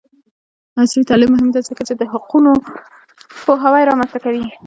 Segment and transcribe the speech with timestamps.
[0.79, 2.51] عصري تعلیم مهم دی ځکه چې د حقونو
[3.45, 4.45] پوهاوی رامنځته کوي.